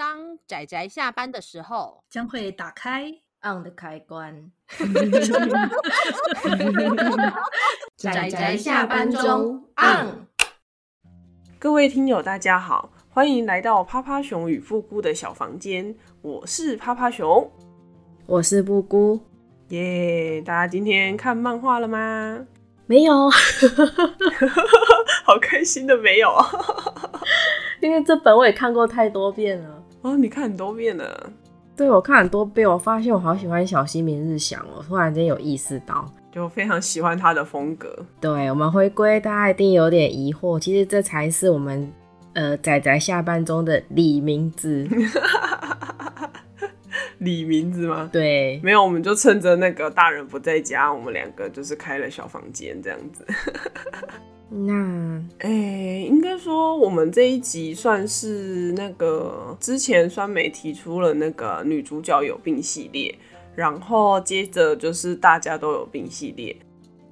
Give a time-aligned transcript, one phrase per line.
[0.00, 3.12] 当仔仔下班的时候，将会打开
[3.42, 4.50] on 的开关。
[7.98, 10.26] 仔仔下班中 on。
[11.58, 15.94] 各位听友，大家好，欢迎来到趴趴熊与布姑的小房间。
[16.22, 17.52] 我是趴趴熊，
[18.24, 19.20] 我是布姑。
[19.68, 20.40] 耶！
[20.40, 22.46] 大家今天看漫画了吗？
[22.86, 23.28] 没有
[25.26, 26.34] 好开心的没有，
[27.82, 29.79] 因为这本我也看过太多遍了。
[30.02, 31.32] 哦，你看很多遍了？
[31.76, 37.94] 对，我看很多遍，我发现我好喜欢小西明日香我，突然间有意识到，就非常喜欢他的风格。
[38.20, 41.90] 对，我们回归，大家一定有点疑惑，其实这才是我们
[42.34, 44.86] 呃仔仔下班中的李明子。
[47.18, 48.08] 李明子吗？
[48.10, 53.26] 对，没有，我们就趁着那个大人不在家，我们两个就是开了小房间这样子。
[54.52, 55.48] 那，哎、
[56.08, 63.16] 应该说我们这一集算是那个之前酸梅提出了那个女主角有病系列，
[63.54, 66.56] 然后接着就是大家都有病系列，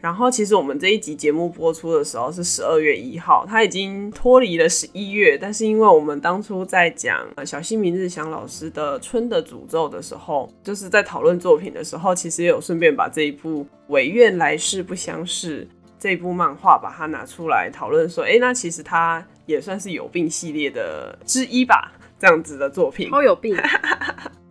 [0.00, 15.64] 然后其实我们这一集节目播出的时候是十二月一号，它已经脱离了十一月，但是因为我们当初在讲小西明日香老师的《春的诅咒》的时候，就是在讨论作品的时候，其实也有顺便把这一部《唯愿来世不相识》。
[15.98, 23.10] 这部漫画把它拿出来讨论，说，哎、欸，那其实它也算是有病系列的之一吧，这样子的作品。
[23.10, 23.56] 超有病，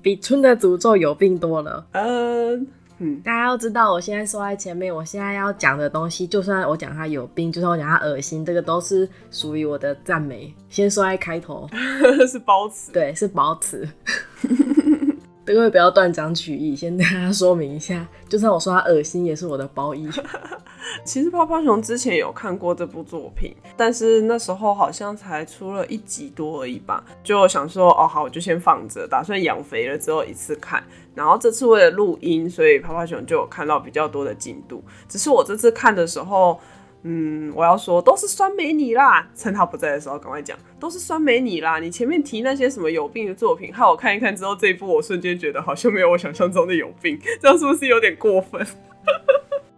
[0.02, 1.86] 比《春的诅咒》有病多了。
[1.94, 2.68] 嗯
[3.00, 10.52] 嗯，大家要知道，我现在说在前面，我现在要讲的东西，就算我讲它有病，就算我讲它恶心，这个都是属于我的赞美。
[10.68, 11.70] 先说在开头，
[12.28, 13.88] 是褒词，对，是褒词。
[15.54, 20.10] 各位不要断章取义，先跟大家说明一下，就算我说他恶心，也是我的褒义。
[21.06, 30.84] 其实泡泡熊之前有看过这部作品，但是那时候好像才出了一集多而已吧，就想说哦好，我就先放着，打算养肥了之后一次看。
[31.16, 34.84] 然后这次为了录音，所以泡泡熊就有看到比较多的进度。
[35.08, 36.60] 只是我这次看的时候。
[37.04, 41.80] 嗯，我要说都是酸梅你啦，趁他不在的时候赶快讲，都是酸梅你啦。
[41.80, 48.66] 你前面提那些什么有病的作品，害我看一看之后，这一部我瞬间觉得好像没有我想象中的有病，这样是不是有点过分？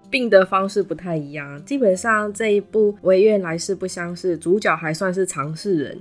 [0.10, 6.00] 病的方式不太一样，基本上这一部《唯愿来世不相识》，主角还算是常世人。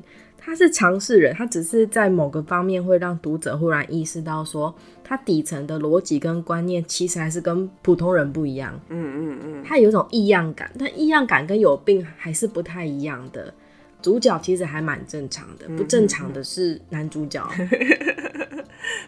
[0.49, 8.81] 他是尝试人，他只是在某个方面会让读者忽然意识到说，他底层的逻辑跟观念其实还是跟普通人不一样。
[8.89, 13.53] 嗯嗯嗯，他有一种异样感，但异样感跟有病还是不太一样的。
[14.01, 17.47] 主角其实还蛮正常的，不正常的是男主角。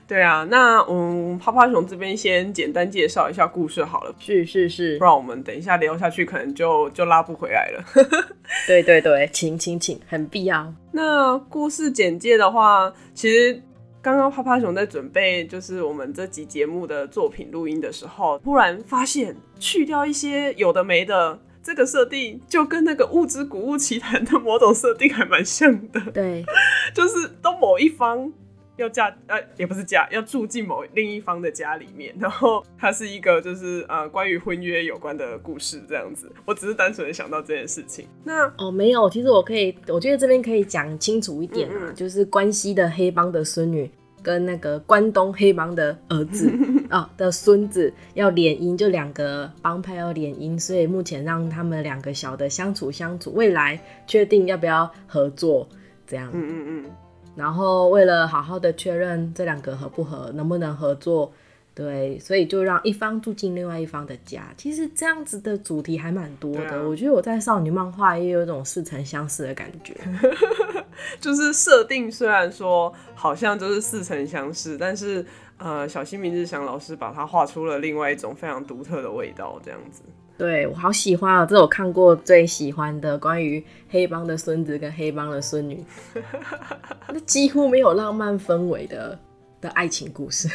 [0.07, 4.15] 对啊，那嗯，趴趴熊这边先简单介绍一下故事好了。
[4.19, 7.85] 是是是，不然我们等一下聊下去，可能就就拉不回来了。
[8.67, 10.75] 对对对，请请请，很必要。
[10.91, 13.63] 那故事简介的话，其实
[14.03, 21.39] 刚刚趴趴熊在准备就是我们这集节目的作品录音的时候，突然发现去掉一些有的没的。
[21.63, 26.45] 这个设定就跟那个《物之古物奇谭》的某种设定还蛮像的， 对，
[26.95, 28.33] 就是都某一方
[28.77, 36.33] 要嫁，呃，也不是嫁，要住进某另一方的家里面，然后它是一个就是呃关于婚约有关的故事这样子。
[36.47, 38.07] 我只是单纯的想到这件事情。
[38.25, 43.91] 那哦，没有，其实我可以，我觉得这边可以讲清楚一点啊，嗯嗯，就是关西的黑帮的孙女。
[44.23, 46.51] 跟那个关东黑帮的儿子
[46.89, 55.69] 啊、 哦、的孙子要联姻，就两个帮派要联姻，所以目前让他们两个小的相处相处，未来确定要不要合作，
[56.07, 56.31] 这样。
[56.33, 56.91] 嗯嗯嗯。
[57.37, 61.33] 然后为了好好的确认这两个合不合，能不能合作。
[61.81, 64.43] 对，所以就让一方住进另外一方的家。
[64.55, 66.73] 其实这样子的主题还蛮多的。
[66.73, 69.95] 啊、我觉得我在少女漫画也有一种似曾相识的感觉。
[71.19, 75.25] 就是设定虽然说好像就是似曾相识，但是
[75.57, 80.03] 呃，小新明日香老师把它画出了另外一种非常独特的味道，这样子。
[80.37, 81.47] 对，我好喜欢啊！
[81.47, 85.83] 这是我看过最喜欢的关于黑帮的孙子跟黑帮的孙女，
[87.09, 89.19] 那几乎没有浪漫氛围的。
[89.63, 90.49] 的爱情故事，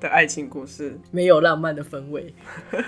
[0.00, 2.34] 的爱情故事没有浪漫的氛围。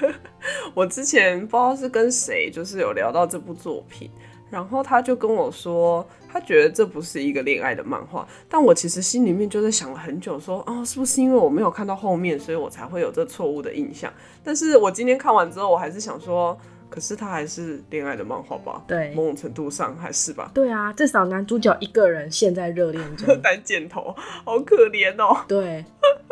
[0.75, 4.11] 我之前不知道是跟谁，就是有聊到这部作品，
[4.51, 8.27] 然后他就跟我说，他觉得这不是一个恋爱的漫画。
[8.49, 14.13] 但我其实心里面就在想了很久，说，哦，是不是因为我没有看到后面，所以我才会有这错误的印象？
[14.43, 16.59] 但是我今天看完之后，我还是想说。
[16.97, 18.83] 可是他还是恋爱的漫画吧？
[18.89, 20.51] 对，某种程度上还是吧。
[20.55, 24.17] 对啊，至少男主角一个人现在热恋中， 单箭头，
[24.47, 25.45] 好可怜哦。
[25.47, 25.85] 对，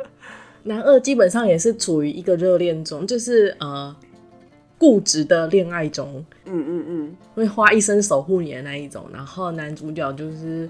[0.65, 3.95] 男二基本上也是处于一个热恋中，就是呃
[4.79, 6.25] 固执的恋爱中。
[6.47, 9.07] 嗯嗯嗯，会花一生守护你的那一种。
[9.13, 10.67] 然后男主角就是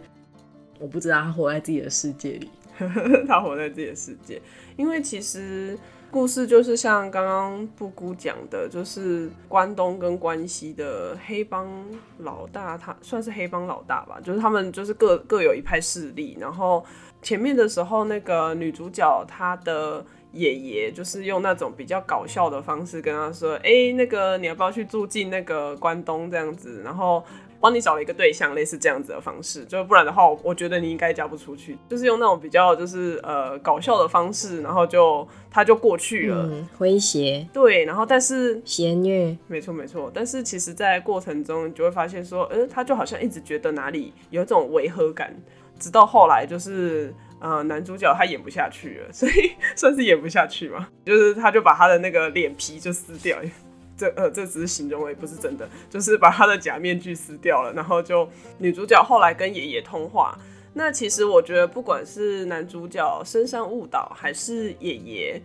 [0.80, 2.50] 我不知道他活在自己的世界里。
[3.28, 4.42] 他活在自己的世界，
[4.76, 5.78] 因为其实
[6.14, 11.68] 故事就是像刚刚布姑讲的，就是关东跟关西的黑帮
[12.18, 16.36] 老大，他算是黑帮老大吧，就是他们就是各各有一派势力。
[16.38, 16.84] 然后
[17.20, 27.24] 前面的时候，那个女主角她的爷爷就是用那种比较搞笑的方式跟她说：“哎、那个你要不要去住进那个关东这样子？”然后。
[27.64, 31.78] 帮你找了一个对象，类似这样子的方式，就不然的话，我觉得你应该嫁不出去。
[31.88, 37.48] 就是用那种比较就是呃搞笑的方式，然后就他就过去了，嗯、诙谐。
[37.54, 40.10] 对，然后但是邪虐，没错没错。
[40.12, 45.34] 但是其实，在过程中你就会发现说，呃，他就好像一直觉得哪里有一种违和感，
[45.78, 53.38] 直到后来就是呃男主角他演不下去了，所以 算是演不下去嘛，就是他就把他的那个脸皮就撕掉。
[53.96, 60.38] 这呃，这只是形容，也不是真的，就是把他的假面具撕掉了，然后就女主角后来跟爷爷通话。
[60.74, 65.42] 那其实我觉得，不管是男主角深山误导，还是爷爷。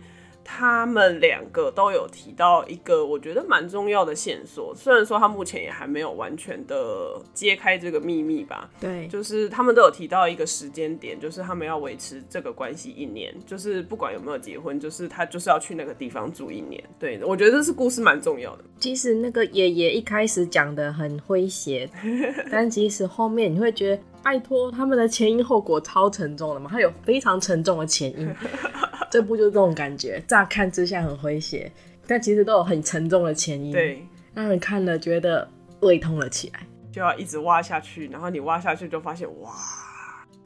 [0.52, 8.68] 他们两个都有提到一个我觉得蛮重要的线索，虽然说他目前也还没有完全的揭开这个秘密吧。
[8.80, 16.82] 对，就是他们都有提到一个时间点，就是他们要维持这个关系一年，就是不管有没有结婚，就是他就是要去那个地方住一年。
[16.98, 18.64] 对，我觉得这是故事蛮重要的。
[18.80, 21.88] 其实那个爷爷一开始讲的很诙谐，
[22.50, 28.34] 但其实后面你会觉得，拜托，他们的前因后果超沉重的嘛，他有非常沉重的前因。
[29.10, 31.70] 这部就是这种感觉，乍看之下很诙谐，
[32.06, 35.48] 但其实都有很沉重的前因，对，让人看了觉得
[35.80, 36.60] 胃痛了起来，
[36.92, 39.50] 就要一直挖下去，然后你挖下去就发现，哇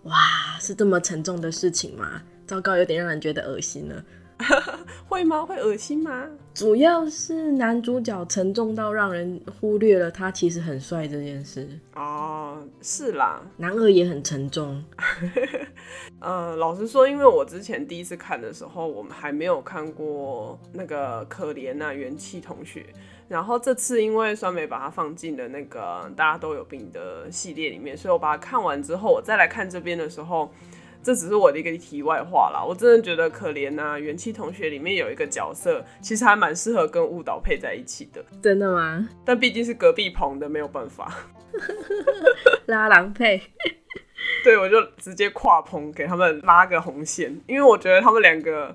[0.04, 0.14] 哇，
[0.58, 2.22] 是这么沉重的事情吗？
[2.46, 4.04] 糟糕，有点让人觉得恶心了。
[5.14, 5.46] 会吗？
[5.46, 6.26] 会恶心吗？
[6.52, 11.68] 主要是男主角沉重到让人忽略了他其实很帅这件事。
[11.94, 14.84] 哦，是啦，男二也很沉重。
[16.18, 22.84] 呃，老实说，因为我之前第一次看的时候，我们还没有看过那个可怜啊元气同学。
[23.28, 30.50] 然后这次因为酸梅把它放进了那个大家都有病的系列里面，所以我把它看完之后，我再来看这边的时候。
[31.04, 38.24] 这只是我的一个题外话啦，我真的觉得可怜啊，元气同学里面有一个角色，其实还蛮适合跟误导配在一起的。
[38.42, 39.06] 真的吗？
[39.24, 41.12] 但毕竟是隔壁棚的，没有办法。
[42.66, 43.40] 拉郎配。
[44.42, 48.74] 对，我就直接跨棚给他们拉个红线，因为我觉得他们两个。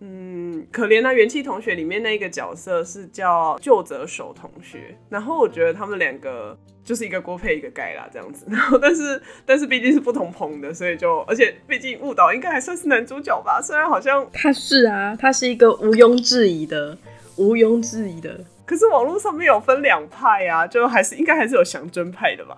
[0.00, 8.44] 嗯，可怜的元气同学里面那一个角色是叫旧泽守同学，然后我觉得他们两个就是一个锅配一个盖啦，这样子。
[8.48, 16.98] 然后但是 但是毕竟是不同棚的，所以就而且毕竟误导应该还算是男主角吧，虽然好像他是啊，他是一个毋庸置疑的，
[17.36, 18.44] 毋庸置疑的。
[18.66, 22.56] 可是网络上面有分两派啊，就还是应该还是有祥真派的吧。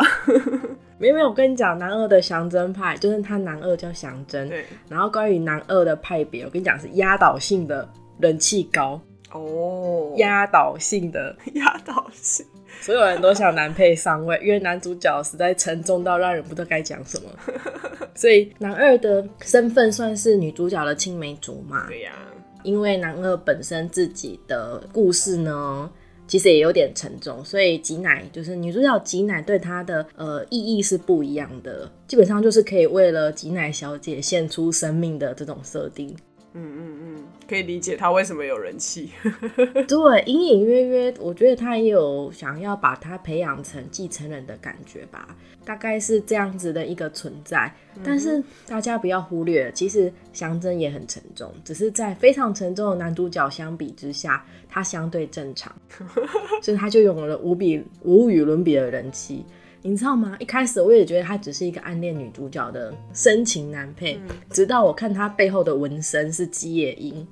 [0.98, 4.64] 没有没有，我跟你讲，男二的祥真派就是他男二叫祥真，对。
[4.88, 7.88] 然后关于男二的派别，我跟你讲是压倒性的
[8.18, 9.00] 人气高
[9.32, 12.44] 哦，压倒性的 压倒性，
[12.80, 17.30] 所有人都想男配上位，因为男主角实在沉重到让人不知道该讲什么，
[18.16, 21.86] 所以男二的身份算是女主角的青梅竹马。
[21.86, 22.26] 对呀、啊，
[22.64, 25.88] 因为男二本身自己的故事呢。
[26.28, 36.14] 其实也有点沉重，所以挤奶就是女主角挤奶对她的呃意义是不一样的，基本上就是可以为了挤奶小姐献出生命的这种设定。
[36.54, 39.10] 嗯嗯嗯，可以理解他为什么有人气。
[39.86, 45.36] 对，隐隐约约，我觉得他也有想要把他培养成继承人的感觉吧。
[45.64, 47.70] 大概是这样子的一个存在，
[48.02, 55.70] 但是大家不要忽略，其实祥真也很沉重，只是在非常沉重的男主角相比之下，他相对正常，
[56.62, 59.44] 所以他就拥有了无比无与伦比的人气，
[59.82, 60.36] 你知道吗？
[60.38, 64.20] 一开始我也觉得他只是一个暗恋女主角的深情男配，
[64.50, 67.26] 直到我看他背后的纹身是吉野樱，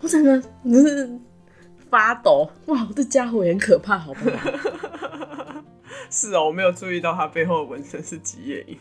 [0.00, 0.40] 我整个
[0.72, 1.10] 是
[1.90, 4.50] 发抖，哇，这家伙也很可怕，好不好？
[6.10, 8.76] 是哦，我没有注意到他背后的纹身是吉野樱，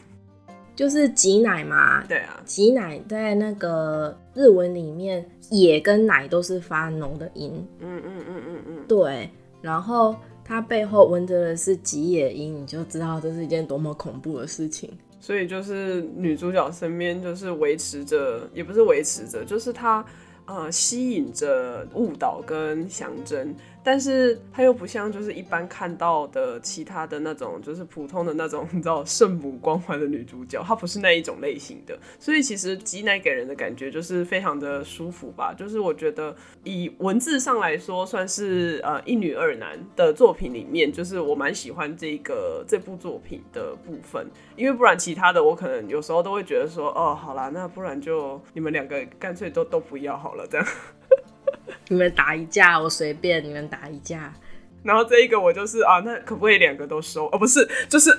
[0.76, 2.04] 就是吉奶嘛。
[2.06, 7.66] 对啊，吉奶在那个日文里面，野跟奶都是发浓的音。
[7.80, 9.30] 嗯嗯嗯嗯嗯，对。
[9.62, 10.16] 然后
[10.52, 14.92] 他背后纹着的是吉野樱，你就知道这是一件多么恐怖的事情。
[15.22, 20.06] 所以就是女主角身边就是维持着，也不是维持着，就是她。
[20.48, 31.98] 呃，吸引着误导跟祥真，但是他又不像就是一般看到的其他的那种，就是普通的那种 你知道圣母光环的女主角，她不是那一种类型的。
[32.20, 35.54] 所以其实吉乃给人的感觉就是非常的舒服吧。
[35.54, 44.28] 就是我觉得以文字上来说，算是呃一女二男的作品里面，就是我蛮喜欢这个这部作品的部分。
[44.56, 50.68] 因为不然其他的我可能有时候都会觉得说，哦，好啦，那不然就你们两个干脆都都不要好了，这样。
[51.92, 53.44] 你们打一架，我随便。
[53.44, 54.34] 你们打一架，
[54.82, 57.26] 然后这一个我就是啊，那可不可以两个都收？
[57.28, 58.18] 哦，不是，就是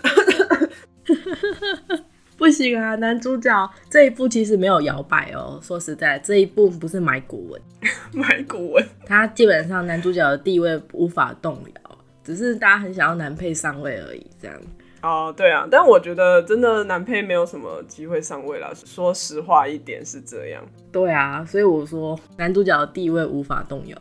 [2.37, 2.95] 不行啊！
[2.97, 5.59] 男主角这一部其实没有摇摆哦。
[5.63, 7.63] 说实在，这一部不是买古文，
[8.13, 14.61] 买古文，他基本上男主角的地位无法动摇，只是大家很想要男配上位而已，这样。
[15.03, 18.73] 哦，对啊，但我觉得真的男配没有什么机会上位了。
[18.75, 20.63] 说实话一点是这样。
[20.93, 23.99] 对啊，所以我说男主角的地位无法动摇，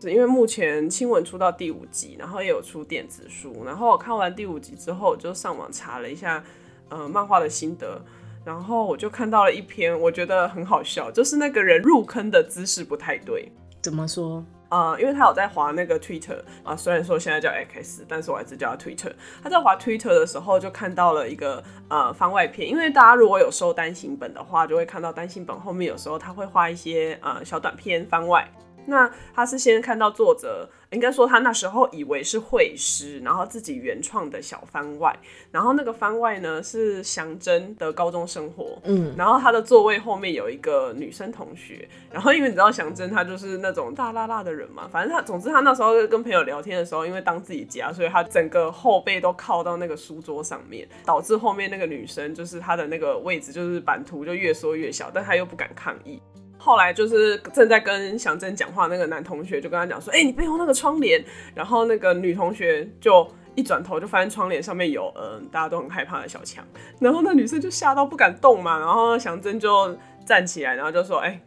[0.00, 6.44] 是因为目前新闻出到第五集，然后也有出电子书，然后我看完第五集之后，我就上网查了一下，
[6.88, 8.00] 呃，漫画的心得，
[8.44, 13.50] 然后我就看到了一篇，我觉得很好笑，就是那个人入坑的姿势不太对。
[13.82, 14.44] 怎么说？
[14.74, 19.12] 呃，因为他有在滑那个 Twitter 啊、虽然说现在叫 X，但是我还是叫他 Twitter。
[19.40, 22.68] 他在滑 Twitter 的时候，就看到了一个呃番外篇。
[22.68, 28.44] 因为大家如果有收单行本的话，就会看到单行本后面有时候他会画一些呃小短片番外。
[28.86, 35.16] 那他是先看到作者，应该说他那时候以为是绘师，然后自己原创的小番外，
[35.50, 56.20] 然后那个番外呢是祥真的高中生活，嗯，然后他的座位后面有一个女生同学，然后因为你知道祥真他就是那种大辣辣的人嘛，反正他总之他那时候跟朋友聊天的时候，因为当自己家，所以他整个后背都靠到那个书桌上面，导致后面那个女生就是他的那个位置就是版图就越缩越小，但他又不敢抗议。
[56.64, 61.22] 后来就是正在跟祥珍讲话，那个男同学就跟他讲说：“哎、欸，你背后那个窗帘。”
[61.54, 66.64] 然后那个女同学就一转头就发现窗帘上面有嗯大家都很害怕的小强，
[66.98, 68.78] 然后那女生就吓到不敢动嘛。
[68.78, 69.94] 然后祥珍就
[70.24, 71.40] 站起来，然后就说：“哎、欸，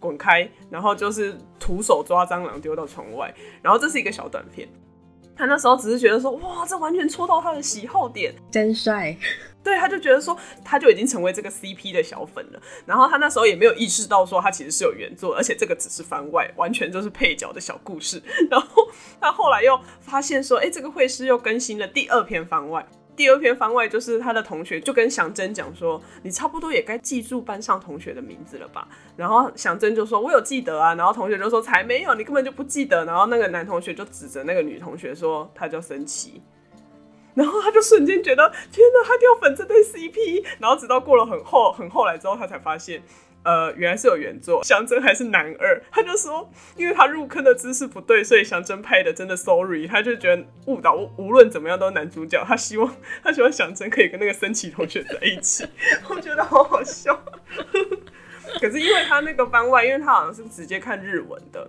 [0.00, 3.32] 滚开！”然后就是徒手抓蟑螂丢到窗外。
[3.62, 4.68] 然后这是一个小短片。
[5.36, 9.16] 他那时候只是觉得说：“哇，这完全戳到他的喜好点，真帅。
[9.64, 12.60] ”对，他就觉得说，他就已经成为这个 CP 的小粉了。
[12.84, 18.22] 然后他那时候也没有意识到说，他其实是有原作，而且这个只是番外，完全就是配角的小故事。
[18.50, 18.86] 然后
[19.18, 22.86] 他后来又发现说，哎，这个会师又更新了第二篇番外。
[23.16, 28.88] 第二篇番外就是他的同学就跟祥真讲说，你差不多也该记住班上同学的名字了吧？
[29.16, 30.94] 然后祥真就说，我有记得啊。
[30.96, 33.04] 然后同学就说，才没有，你根本就不记得。
[33.04, 36.42] 然后那个男同学就指着那个女同学说，他叫森崎。
[37.34, 40.44] 然后他就瞬间觉得天哪，他掉粉这对 CP。
[40.58, 43.02] 然后直到过了很后很后来之后，他才发现，
[43.42, 45.82] 呃，原来是有原作，祥真还是男二。
[45.90, 49.86] 他就说，因为他入坑的姿势不对，所以祥真拍的真的 sorry。
[49.86, 52.42] 他就觉得误导，无论怎么样都是男主角。
[52.46, 55.66] 他希望 他希望祥真可以跟那个森崎同学在一起。
[56.08, 57.20] 我觉得好好笑。
[58.60, 61.68] 可是因为他那个番外，因为他好像是直接看日文的。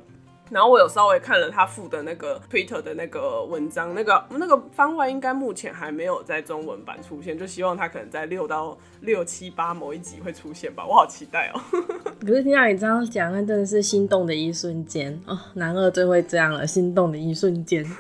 [0.52, 11.60] 然后我有稍微看了他附的那个 Twitter 的那个文章，那个那个番外应该目前还没有在中文版出现，就希望他可能在六到六七八某一集会出现吧，我好期待哦。
[12.22, 17.84] 可是听到你这样讲，那真的是心动的一瞬间哦，男二最会这样了，心动的一瞬间。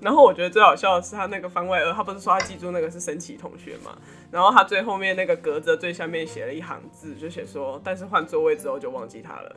[0.00, 3.96] 然后我觉得最好笑的是他那个番外二，他不是说他记住那个是神奇同学嘛？
[4.30, 9.54] 然后他最后面那个格子最下面写了一行字，就写说，但是换座位之后就忘记他了。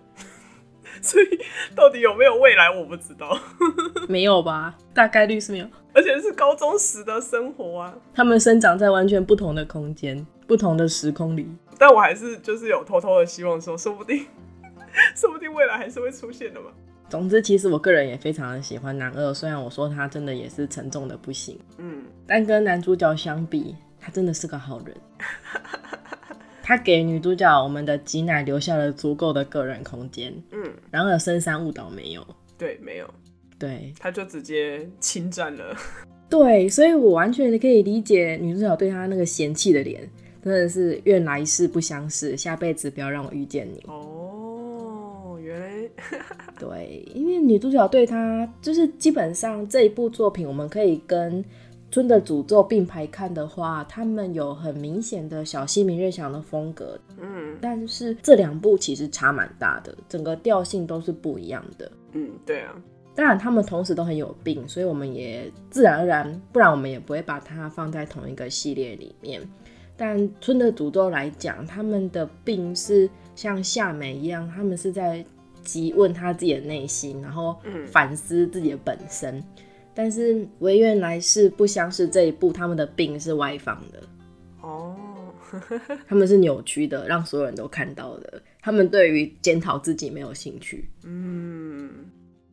[1.01, 1.25] 所以
[1.75, 3.37] 到底有没有未来，我不知道。
[4.07, 4.75] 没有吧？
[4.93, 5.67] 大概率是没有。
[5.93, 11.47] 而且是高中时的生活啊，他们生长在完全不同的空间、不同的时空里。
[11.77, 14.25] 但我还是就是有偷偷的希望说，说不定，
[15.15, 16.67] 说不定未来还是会出现的嘛。
[17.09, 24.95] 总之，其实我个人也非常的喜欢男二，虽然我说他真的也是沉重的不行，嗯，但跟男主角相比，他真的是个好人。
[26.65, 32.25] 他给女主角我们的吉乃留下了足够的个人空间，嗯，然而深山雾岛没有，
[32.57, 33.13] 对，没有，
[33.59, 35.75] 对，他就直接侵占了，
[36.29, 40.09] 对，所以我完全可以理解女主角对他那个嫌弃的脸，
[40.41, 43.83] 真的是愿来世不相识，下辈子不要让我遇见你。
[43.87, 45.89] 哦，原来，
[46.57, 51.43] 对，因为女主角对他就是基本上这一部作品，我们可以跟。
[51.93, 62.75] 春的诅咒并排看的话，他们有很明显的小西明瑞祥的风格，嗯，但是这两部其实差蛮大的，整个调性都是不一样的，嗯，对啊，
[63.13, 69.39] 当然他们同时都很有病，所以我们也自然而然，不然我们也不会把它放在同一个系列里面。
[69.95, 75.23] 但村的诅咒来讲，他们的病是像夏美一样，他们是在
[75.63, 79.37] 急问他自己的内心，然后反思自己的本身。
[79.37, 79.43] 嗯、
[79.93, 84.01] 但是唯愿来世不相识这一部，他们的病是外放的
[84.61, 84.95] 哦，
[86.07, 88.41] 他们是扭曲的，让所有人都看到的。
[88.61, 90.89] 他们对于检讨自己没有兴趣。
[91.03, 91.89] 嗯，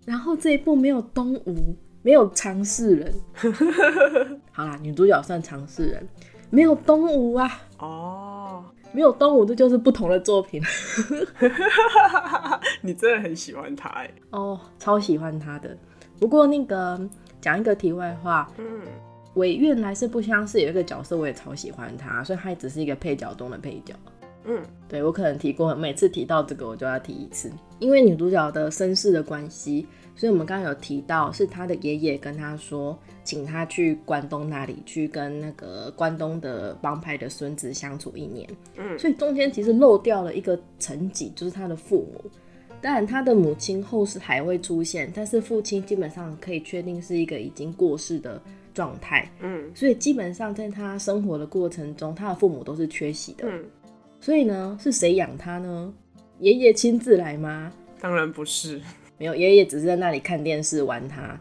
[0.05, 3.15] 然后这一部没有东吴，没有常世人。
[4.53, 6.09] 好啦，女主角算常世人，
[6.51, 7.51] 没有东吴啊。
[7.79, 8.65] 哦。
[8.93, 10.61] 没有东吴，这就是不同的作品。
[12.83, 14.11] 你真的很喜欢他哎？
[14.31, 15.79] 哦，超喜欢他的。
[16.19, 17.01] 不过那个
[17.41, 18.81] 讲一个题外话，嗯，
[19.35, 23.95] 唯愿来是不相识有一个角色，我也超喜欢他，所以他也只是一个配角中的配角。
[24.45, 32.99] 嗯，对，我可能提过，每次提到这个我就要提一次，因为女主角的身世的关系，所以我们刚刚有提到是她的爷爷跟她说。
[33.23, 42.31] 请他去关东那里去跟那个关东的帮派的孙子相处一年，嗯，所以中间其实漏掉了一个层级，就是他的父母。
[42.81, 48.41] 当然，他的母亲后世还会出现，但是父亲基本上可以确定是一个已经过世的
[48.73, 53.65] 状态，嗯，所以基本上在他生活的过程中，他的父母都是缺席的，嗯，
[54.21, 55.93] 所以呢，是谁养他呢？
[56.39, 57.71] 爷爷亲自来吗？
[58.01, 58.81] 当然不是，
[59.19, 61.39] 没有，爷爷只是在那里看电视玩他。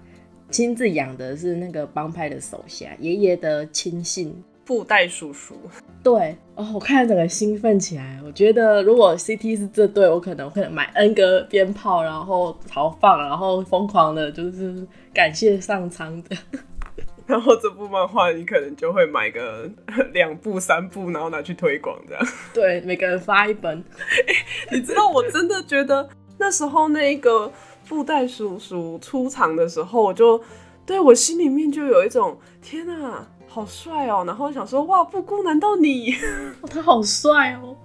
[0.52, 4.34] 亲自养的是那个帮派的手下，爷爷的亲信
[4.70, 5.56] 布袋叔叔。
[6.04, 8.22] 对哦，我看了整个兴奋起来。
[8.24, 16.38] 我觉得如果 CT 是这对，我可能会买 N 个鞭炮，然后豪放，然后疯狂的，就是感谢上苍的。
[17.26, 19.68] 然后这部漫画你可能就会买个
[20.14, 22.24] 两部、三部，然后拿去推广这样。
[22.54, 23.76] 对，每个人发一本。
[23.76, 24.36] 欸，
[24.72, 26.08] 你知道，我真的觉得
[26.38, 27.52] 那时候那个。
[27.88, 30.40] 布袋叔叔出场的时候，我就
[30.86, 34.24] 对我心里面就有一种天啊，好帅哦！
[34.26, 36.14] 然后想说哇，布姑难道你？
[36.62, 37.76] 哦，他好帅哦，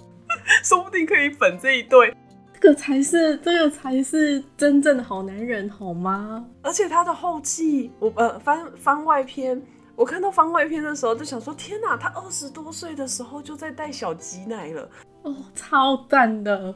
[0.63, 2.15] 说不定可以粉这一对，
[2.61, 6.45] 这个才是这个才是真正的好男人，好吗？
[6.63, 9.61] 而且他的后记，我呃番番外篇，
[9.97, 14.89] 我看到番外篇的时候就想说天哪，他二十多岁的时候就在带小吉奶了。
[15.23, 16.75] 哦，超赞的！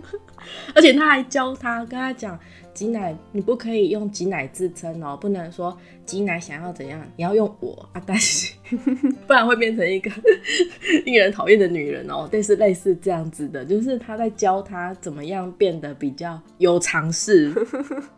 [0.74, 2.38] 而且他还教他，跟他讲，
[2.78, 8.54] 吉乃你不可以用挤奶自称哦，不能说挤奶想要怎样，你要用我啊，但是
[9.26, 10.08] 不然会变成一个
[11.04, 12.28] 令人讨厌的女人哦。
[12.30, 17.50] 但是类似这样子的，就是他在教他怎么样变得比较有常识、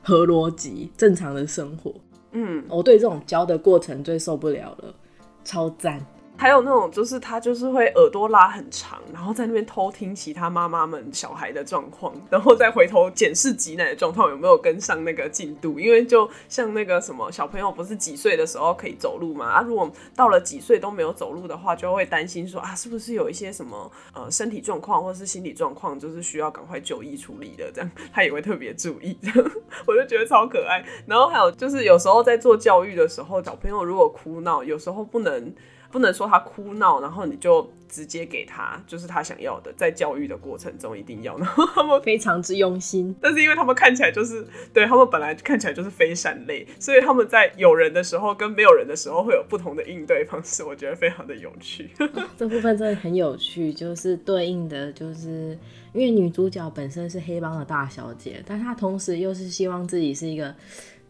[0.03, 1.95] 合逻辑、正常的生活。
[2.33, 4.95] 嗯，我对这种教的过程最受不了了，
[5.43, 5.99] 超赞。
[6.41, 15.79] 还有那种，就是他就是会耳朵拉很长，然后在那边偷听其他妈妈们小孩的状况，然后再回头检视挤奶的状况有没有跟上那个进度。
[15.79, 19.51] 因为就像那个什么小朋友不是几岁的时候可以走路嘛？
[19.51, 27.71] 啊，如果到了几岁都没有走路的话，就会担心说啊，是不是有一些什么呃身体状况或是心理状况，就是需要赶快就医处理的。
[27.71, 29.15] 这样他也会特别注意，
[29.87, 30.83] 我就觉得超可爱。
[31.05, 35.55] 然后还有就是有时候在做教育的时候，小朋友如果哭闹，有时候不能。
[35.91, 41.37] 不能说他哭闹，然后你就直接给他，就是他想要的，在教育的过程中一定要。
[41.37, 51.91] 然后他们非常之用心， 但是因为他们看起来就是，对，他们本来看起来就是非善类，所以他们在有人的时候跟没有人的时候会有不同的应对方式，我觉得非常的有趣。
[51.99, 55.59] 哦， 这部分真的很有趣，就是对应的就是
[55.93, 60.55] 因为女主角本身是黑帮的大小姐，但她同时又是希望自己是一个。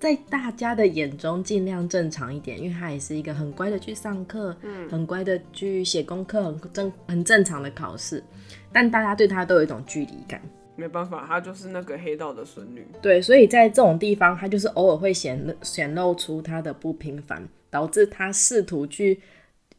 [0.01, 8.25] 在大家的眼中尽量正常一点，因为他也是一个很乖的去上课，嗯，很乖的去写功课，很正很正常的考试，
[8.73, 10.41] 但大家对他都有一种距离感。
[10.75, 12.87] 没办法，他就是那个黑道的孙女。
[13.03, 19.21] 对，所以在这种地方，他就是偶尔会显显露出他的不平凡，导致他试图去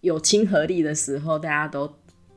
[0.01, 1.91] 有亲和力的时候，大家都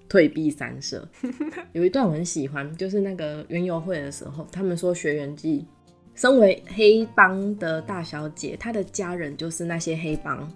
[0.08, 1.06] 退避三舍。
[1.72, 5.66] 有一段我很喜欢，就是那个园游会的时候，他们说学员记。
[6.14, 10.50] 身为黑帮的大小姐，她的家人就是那些黑帮。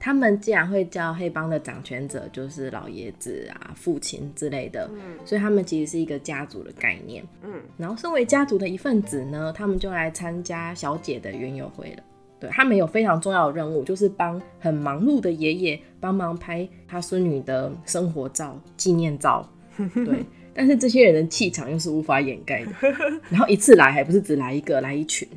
[0.00, 7.24] 他们既然会叫黑帮的掌权者，就是老爷子啊、父亲之类的，嗯，所以他们其实是一个家族的概念。
[7.42, 12.02] 嗯，然后身为家族的一份子呢，他们就来参加小姐的园游会了。
[12.38, 19.50] 对，他们有非常重要的任务，就是帮很忙碌的爷爷帮忙拍他孙女的生活照、纪念照。
[19.76, 20.24] 对。
[20.58, 22.72] 但是这些人的气场又是无法掩盖的，
[23.30, 25.28] 然后一次来还不是只来一个，来一群，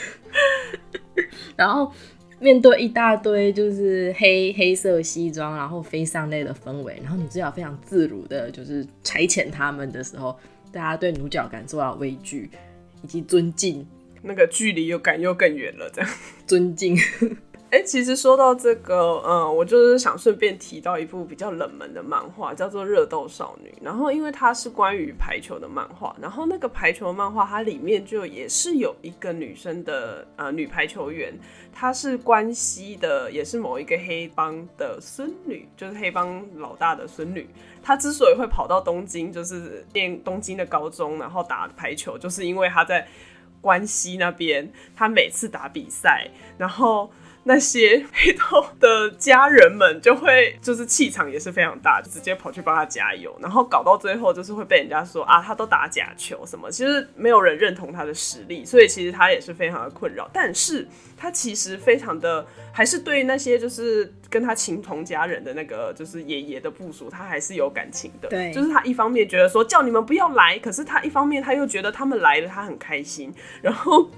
[1.56, 1.90] 然后
[2.38, 10.38] 面对一大堆就是黑黑色西装，然后非上类的氛围，然后女主角非常自如的，就是差遣他们的时候，
[10.70, 12.50] 大家对女主角感受到畏惧
[13.02, 13.86] 以及尊敬，
[14.20, 16.10] 那个距离又感又更远了，这样。
[16.46, 16.94] 尊敬。
[17.72, 23.70] 哎、其实说到这个，嗯，我就是想顺便提到一部比较冷门的漫画，叫做《热斗少女》。
[23.82, 31.32] 然后，因为它是关于排球的漫画，然后那个排球的漫画，它里面就也是有一个女生的呃女排球员，
[31.72, 37.48] 她是关西的，也是某一个黑帮的孙女，就是黑帮老大的孙女。
[37.82, 43.08] 她之所以会跑到东京，就是念东京的高中，然后打排球，就是因为她在
[43.62, 47.10] 关西那边，她每次打比赛，然后。
[47.44, 60.30] 那些黑道的家人们就会，就是气场也是非常大，就直接跑去帮他加油，然后搞到最后就是会被人家说啊，他都打假球什么，其实没有人认同他的实力，所以其实他也是非常的困扰。
[60.32, 68.28] 但是他其实非常的，还是对那些就是跟他情同家人的那个就是爷爷的部属，他还是有感情的。
[68.28, 74.08] 对，就是他一方面觉得说叫你们不要来，可是他一方面他又觉得他们来了，他很开心，然后。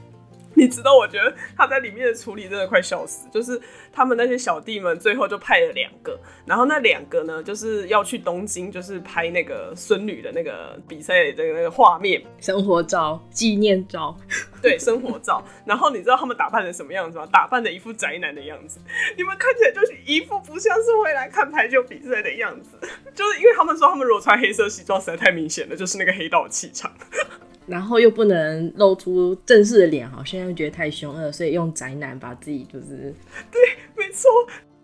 [0.55, 3.29] 你知道，我觉得他在里面的处理真的快笑死。
[3.31, 3.61] 就是
[3.95, 14.17] 他们那些小弟们最后就派了两个，然后那两个呢，就是要去东京，就是拍那个孙女的那个比赛的那个画面、生活照、纪念照，
[14.61, 15.43] 对，生活照。
[15.65, 17.27] 然后你知道他们打扮成什么样子吗？
[17.31, 18.81] 打扮的一副宅男的样子，
[19.17, 22.71] 你们看起来就是一副不像是会来看排球比赛的样子。
[23.15, 26.91] 就是因为他们说，他们如果穿黑色西装实在太明显了，就是那个黑道气场。
[27.67, 33.15] 然后又不能露出正式的脸，好像又觉得太凶恶，所以用宅男把自己就是
[33.51, 33.61] 对，
[33.97, 34.31] 没错，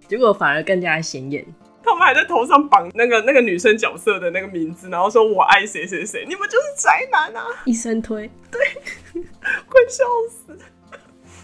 [0.08, 1.44] 结果反而更加显眼。
[1.82, 7.46] 他们还在头上绑那个那个女生角色的那个名字，然后说我爱谁谁谁，你们就是宅男啊！
[7.64, 8.60] 一生推，对，
[9.66, 10.56] 快笑死。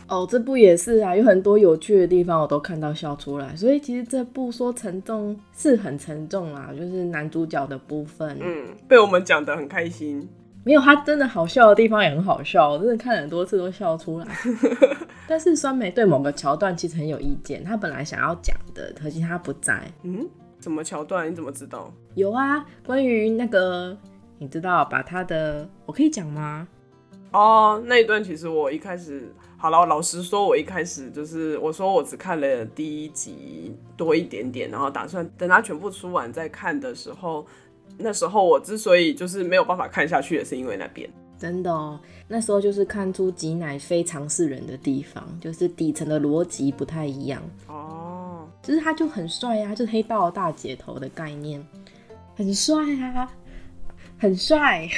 [0.08, 10.28] 哦，这部也是啊，有很多有趣的地方我都看到笑出来，所以其实这部说沉重是很沉重啊，就是男主角的部分，嗯，被我们讲得很开心。
[10.66, 14.26] 没有，他真的好笑的地方也很好笑，我真的看了很多次都笑出来。
[15.28, 19.80] 但是酸梅对某个桥段其实很有意见，他本来想要讲的，可惜他不在。
[20.02, 20.28] 嗯，
[20.60, 21.30] 什么桥段？
[21.30, 21.94] 你怎么知道？
[22.16, 23.96] 有啊，关于那个，
[24.38, 26.66] 你知道把他的，我可以讲吗？
[27.30, 37.46] 哦，那一段其实我一开始，好了，老实说，我一开始就是我说我只看了第一集多一点点，然后打算等他全部出完再看的时候。
[37.98, 41.98] 那时候我之所以就是没有办法看下去，也是因为那边真的哦。
[42.28, 48.48] 那时候就是看出挤奶非常是人的地方，就是底层的逻辑不太一样哦。
[48.62, 51.64] 就是他就很帅啊，就是黑道大姐头的概念，
[52.34, 53.30] 很帅啊，
[54.18, 54.88] 很帅。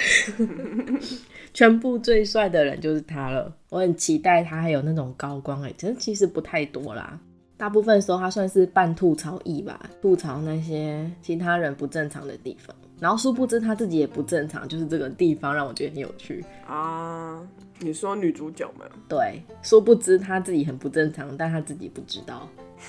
[1.53, 7.19] 全部最帅的人就是他了，我很期待他还有那种高光哎，其实其实不太多啦。
[7.57, 12.75] 大部分的时候他算是半吐槽役吧，吐槽那些其他人不正常的地方。
[13.01, 17.41] 然后殊不知他自己也不正常，就是这个地方让我觉得很有趣啊。
[17.81, 18.85] 你说女主角吗？
[19.09, 22.49] 对，殊不知他自己很不正常，但他自己不知道，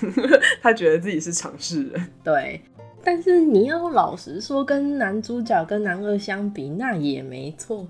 [0.63, 2.07] 他觉得自己是常识人。
[2.23, 2.59] 对，
[3.03, 7.87] 但是你要老实说，跟男主角跟男二相比，那也没错。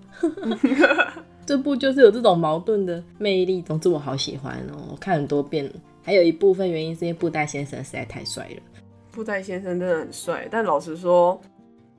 [1.45, 5.71] 这部就是有这种矛盾的魅力，总之我好喜欢哦，我看很多遍。
[6.03, 8.61] 还有一部分原因是因为布袋先生实在太帅了。
[9.09, 11.39] 布袋先生真的很帅，但老实说。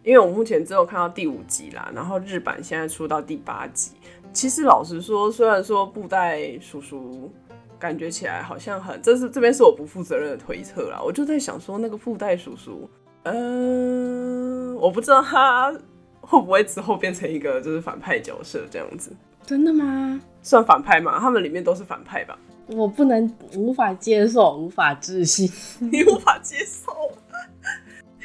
[0.03, 3.93] 因为我目前只有看到第五集啦，然后日版现在出到第八集。
[4.33, 7.31] 其实老实说，虽然说布袋叔叔
[7.79, 11.01] 感觉起来好像很，这是这边是我不负责任的推测啦。
[11.05, 12.89] 我就在想说，那个布袋叔叔，
[13.25, 15.73] 嗯、呃，我不知道他
[16.21, 19.11] 会不会之后变成一个就是反派角色这样子。
[19.45, 20.21] 真的吗？
[20.43, 21.19] 算反派吗？
[21.19, 22.39] 他们里面都是反派吧？
[22.69, 25.51] 我不能，无法接受，无法置信。
[25.91, 26.93] 你无法接受？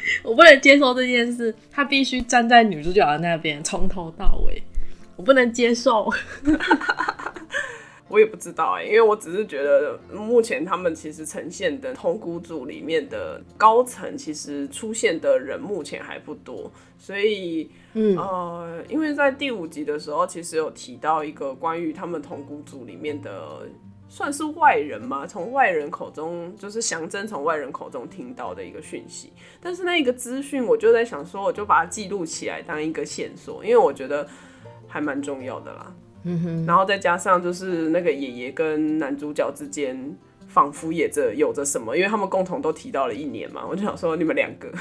[0.23, 4.61] 我不能接受这件事，他必须站在女主角的那边，从头到尾，
[5.15, 6.09] 我不能接受。
[8.07, 23.67] 我也不知道哎、欸，因为我只是觉得目前他们其实呈现的同股组里面的高层，其实出现的人目前还不多，所以，嗯呃，因为在第五集的时候，其实有提到一个关于他们同股组里面的。
[24.15, 25.27] 算是外人吗？
[25.27, 29.33] 从外人口中，就是祥真从外人口中听到的一个讯息。
[29.59, 34.25] 但是那一个资讯，我就在想说，我就把它记录起来当一个线索，因为我觉得
[34.87, 35.93] 还蛮重要的啦。
[36.23, 36.65] 嗯哼。
[36.65, 40.15] 然后再加上就是那个爷爷跟男主角之间，
[40.47, 43.65] 仿佛也着有着什么，因为他们共同都提到了一年嘛。
[43.69, 44.71] 我就想说，你们两个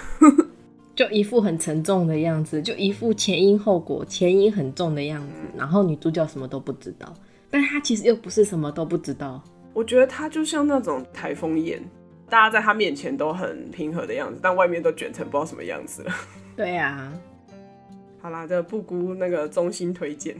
[0.94, 5.42] 就一副很沉重的样子，就一副前因后果、前因很重的样子。
[5.56, 7.12] 然后女主角什么都不知道。
[7.54, 9.40] 但他其实又不是什么都不知道，
[9.74, 11.80] 我觉得他就像那种台风眼，
[12.28, 16.12] 大家在他面前都很平和的样子，但外面都卷成不知道什么样子了。
[16.56, 17.12] 对呀、啊，
[18.20, 20.36] 好啦，这不辜那个衷心推荐，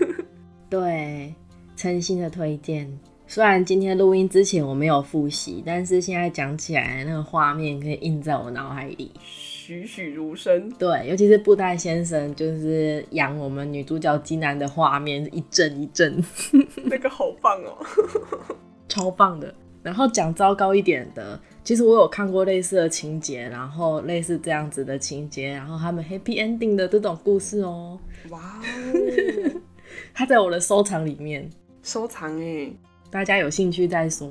[0.68, 1.34] 对，
[1.74, 2.86] 诚心的推荐，
[3.26, 9.10] 虽然今天录音之前我没有复习，但是现在讲起来那个画面可以印在我脑海里，
[9.64, 10.68] 栩栩如生。
[10.70, 16.20] 对，尤其是布袋先生就是养我们女主角金南的画面，一阵一阵，
[16.82, 17.78] 那个好棒哦，
[18.88, 19.54] 超棒的。
[19.84, 27.98] 然后讲糟糕一点的，其实我有看过类似的情节，然后类似这样子的情节，然后他们 happy ending 的这种故事哦。
[28.30, 29.60] 哇哦，
[30.12, 31.48] 它在我的收藏里面，
[31.84, 32.72] 收藏哎。
[33.10, 34.26] 大家有兴趣再说，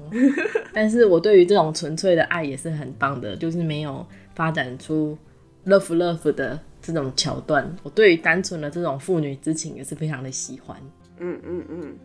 [0.74, 4.04] 但是我对于这种纯粹的爱也是很棒的，就是没有
[4.36, 5.18] 发展出
[5.66, 7.76] love love 的这种桥段。
[7.84, 10.78] 我对于单纯的这种父女之情也是非常的喜欢。
[11.20, 11.96] 嗯嗯嗯，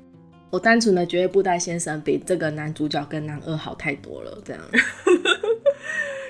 [0.50, 4.62] 我单纯的觉得布袋先生比这个男主角跟男二好太多了，这样。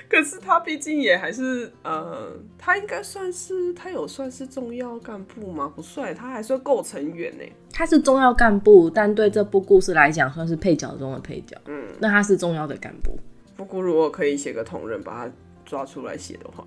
[0.09, 5.69] 可是他毕竟也还是，呃，他应该算是他有算是重要干部吗？
[5.75, 7.43] 不算，他还算构成员呢。
[7.73, 11.57] 他是重要干部，但对这部故事来讲算是配角中的配角。
[11.65, 13.19] 嗯，那他是重要的干部。
[13.57, 15.33] 不过如果可以写个同人把他
[15.67, 16.65] 抓出来写的话，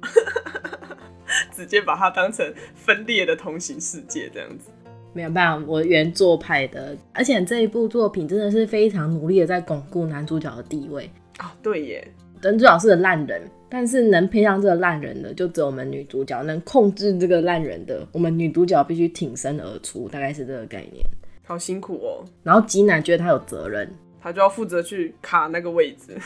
[1.53, 4.71] 直接把它当成分裂的同行世界这样子。
[5.13, 11.49] 没有办法，我原作派的，而且这一部作品真的是非常努力的在巩固男主角的地位啊。
[11.49, 12.09] 哦，对耶。
[12.43, 18.07] 男主角是个烂人，但是能配上这个烂人的，就只有我们女主角能控制这个烂人的。
[18.13, 21.05] 我们女主角必须挺身而出，大概是这个概念。
[21.45, 22.25] 好辛苦哦。
[22.43, 26.17] 然后吉乃觉得他有责任，他就要负责去卡那个位置。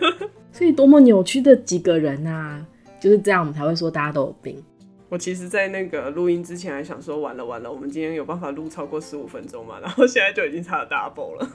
[0.52, 2.66] 所以多么扭曲的几个人啊！
[3.00, 4.62] 就是这样，我们才会说大家都有病。
[5.08, 9.78] 我其实，在那个录音之前还想说，完了完了，我们今天有办法录超过十五分钟嘛？
[9.80, 11.48] 然后现在就已经差了 double 了。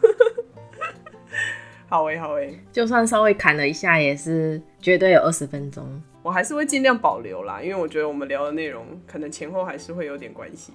[1.89, 5.83] 好诶，好诶，就算稍微砍了一下，也是绝对有二十分钟。
[6.21, 10.73] 我还是会尽量保留啦，因为我觉得我们聊的内容可能前后还是会有点关系。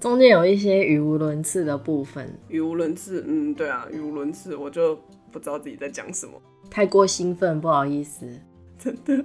[0.00, 4.96] 中间有一些语无伦次的部分，语无伦次，嗯，对啊，语无伦次，我就
[5.32, 6.32] 不知道自己在讲什么，
[6.70, 8.24] 太过兴奋，不好意思，
[8.78, 9.24] 真的。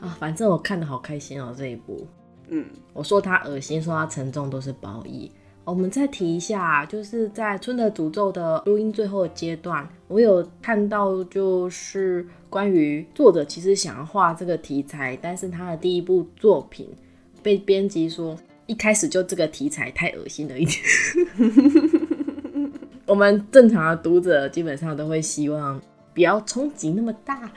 [0.00, 2.06] 啊，反正我看的好开心哦，这一部，
[2.48, 5.30] 嗯，我说他恶心，说他沉重，都是褒义。
[5.64, 16.88] 我们再提一下，就是在《春的诅咒》的录音最后的阶段，我有看到，就是关于作者其实想要画这个题材，但是他的第一部作品
[17.42, 20.78] 被编辑说一开始就这个题材太恶心了一点。
[23.06, 25.80] 我们正常的读者基本上都会希望
[26.14, 27.50] 不要冲击那么大，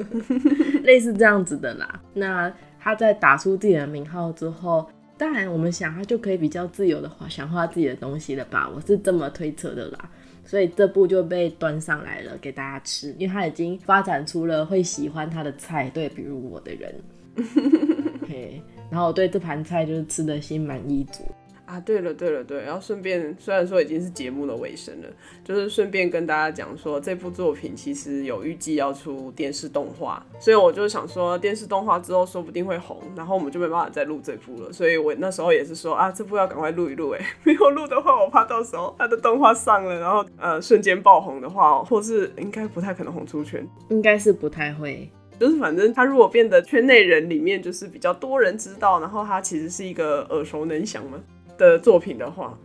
[0.84, 2.00] 类似这样子的啦。
[2.14, 4.88] 那他在打出自己的名号之后。
[5.16, 8.68] 当然，我们想他就可以比较自由的画，想画自己的东西了吧？
[8.68, 10.10] 我是这么推测的啦。
[10.44, 16.92] 所以这部就被端上来了给大家吃，因为他已经发展出了会喜欢他的菜，对，比如我的人。
[18.28, 18.60] 嘿，
[18.94, 21.24] 然后我对这盘菜就是吃的心满意足。
[21.66, 25.08] 啊，对了对了对，然后顺便虽然说已经是节目的尾声了，
[25.42, 51.18] 就是顺便跟大家讲说，这部作品其实有预计要出电视动画，所以我就想说电视动画之后说不定会红，然后我们就没办法再录这部了，所以我那时候也是说啊，这部要赶快录一录，哎， 没有录的话，我怕到时候它的动画上了，然后呃瞬间爆红的话，或是应该不太可能红出圈，应该是不太会，就是反正他如果变得圈内人里面就是比较多人知道，然后他其实是一个耳熟能详嘛。
[51.56, 52.58] 的作品的话，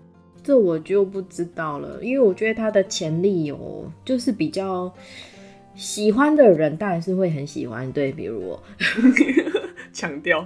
[0.43, 4.91] 这我就不知道了，因为我觉得他的潜力有，就是比较
[5.75, 8.63] 喜欢的人当然是会很喜欢，对，比如我
[9.93, 10.43] 强调，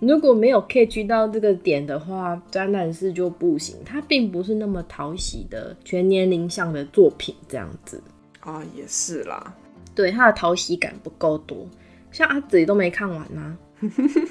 [0.00, 3.76] 如果没有 catch 到这个点的话，展览是就不行。
[3.84, 8.02] 他并不是那么讨喜的全年龄向的作品，这样子
[8.40, 9.54] 啊，也是啦，
[9.94, 11.66] 对，他的讨喜感不够多，
[12.10, 13.58] 像阿紫也都没看完呢、啊，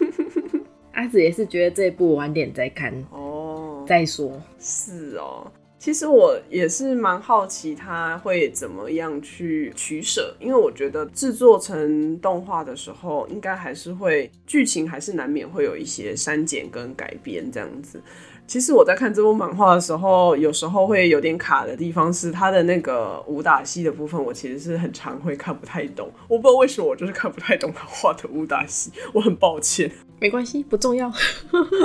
[0.93, 3.85] 阿紫也是觉得这一部晚点再看哦。
[3.87, 17.99] 再说，是哦，其实我也是蛮好奇他会怎么样去取舍，因为我觉得制作成动画的时候，应该还是会剧情还是难免会有一些删减跟改编这样子。
[18.45, 26.07] 其实我在看这部漫画的时候，有时候会有点卡的地方是他的那个武打戏的部分，我其实是很常会看不太懂。
[26.27, 29.91] 我不知道为什么，我就是看不太懂他画的武打戏，我很抱歉。
[30.19, 31.11] 没关系，不重要。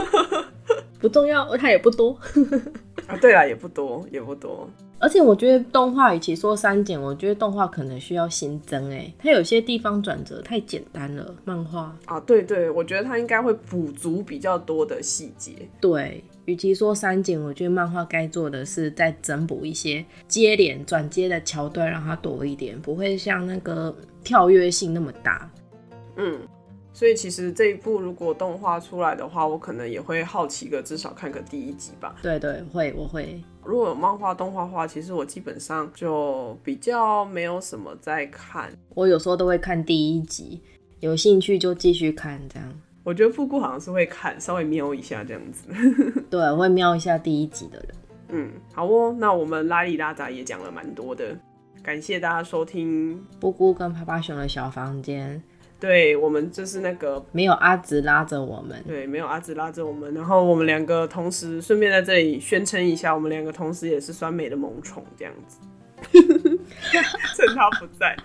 [1.01, 2.19] 不重要，它也不多
[3.07, 3.16] 啊。
[3.16, 4.69] 对啊，也不多，也不多。
[4.99, 8.90] 而且我觉得动画与其说删减，我觉得动画可能需要新增。
[8.90, 11.35] 哎，它有些地方转折太简单了。
[11.45, 15.53] 漫画啊，对对，我觉得它应该会补足比较多的细节。
[15.83, 25.51] 对，与其说删减，我觉得漫画该做的是再增补一些接连转接的桥段，让它多一点，不会像那个跳跃性那么大。
[26.16, 26.38] 嗯。
[26.97, 32.17] 所以其实这一部如果动画出来的话，我可能也会好奇个至少看个第一集吧。
[32.23, 33.39] 对对，会我会。
[33.63, 38.73] 如果有漫画动画的话，其实我基本上就比较没有什么在看。
[38.95, 40.63] 我有时候都会看第一集，
[41.01, 42.67] 有兴趣就继续看这样。
[43.05, 45.69] 我觉得布布好像是会看，稍微瞄一下这样子。
[46.31, 47.89] 对，我会瞄一下第一集的人。
[48.31, 51.37] 嗯，好哦，那我们拉里拉杂也讲了蛮多的，
[51.83, 55.43] 感谢大家收听布布跟趴趴熊的小房间。
[55.79, 65.59] 对，我们就是那个没有阿紫拉着我们，对，没有阿紫拉着我们，然后我们两个同时顺便在这里宣称一下，我们两个同时也是酸梅的萌宠，这样子，
[67.37, 68.17] 趁他不在。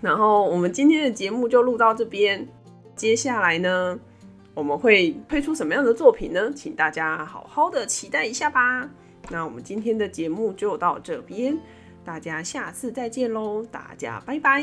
[0.00, 2.46] 然后我们今天的节目就录到这边，
[2.94, 3.98] 接下来呢，
[4.52, 6.52] 我们会推出什么样的作品呢？
[6.54, 8.88] 请大家好好的期待一下吧。
[9.30, 11.58] 那我们今天的节目就到这边，
[12.04, 14.62] 大家下次再见喽，大家拜拜。